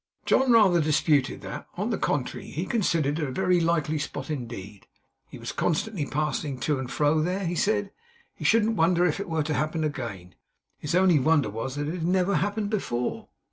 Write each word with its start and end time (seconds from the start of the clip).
John 0.25 0.51
rather 0.51 0.81
disputed 0.81 1.41
that. 1.41 1.67
On 1.77 1.91
the 1.91 1.97
contrary, 1.99 2.47
he 2.47 2.65
considered 2.65 3.19
it 3.19 3.23
a 3.27 3.31
very 3.31 3.59
likely 3.61 3.99
spot, 3.99 4.31
indeed. 4.31 4.87
He 5.27 5.37
was 5.37 5.51
constantly 5.51 6.07
passing 6.07 6.59
to 6.61 6.79
and 6.79 6.89
fro 6.89 7.21
there, 7.21 7.45
he 7.45 7.53
said. 7.53 7.91
He 8.33 8.43
shouldn't 8.43 8.77
wonder 8.77 9.05
if 9.05 9.19
it 9.19 9.29
were 9.29 9.43
to 9.43 9.53
happen 9.53 9.83
again. 9.83 10.33
His 10.79 10.95
only 10.95 11.19
wonder 11.19 11.51
was, 11.51 11.75
that 11.75 11.87
it 11.87 11.93
had 11.93 12.03
never 12.03 12.37
happened 12.37 12.71
before. 12.71 13.27